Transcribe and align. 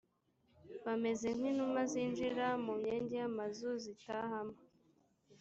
bameze 0.85 1.27
nk 1.37 1.43
inuma 1.51 1.81
zinjira 1.91 2.47
mu 2.65 2.73
myenge 2.81 3.13
y 3.21 3.25
amazu 3.29 3.69
zitahamo 3.83 4.57